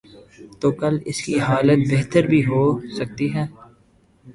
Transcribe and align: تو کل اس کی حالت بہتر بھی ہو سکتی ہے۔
تو 0.59 0.67
کل 0.79 0.93
اس 1.09 1.17
کی 1.25 1.33
حالت 1.39 1.79
بہتر 1.91 2.23
بھی 2.31 2.41
ہو 2.45 2.63
سکتی 2.97 3.27
ہے۔ 3.35 3.45